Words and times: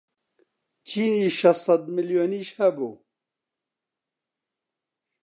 چینی 0.87 1.25
شەشسەد 1.37 1.83
ملیۆنیش 1.95 2.49
هەبوو 2.59 2.93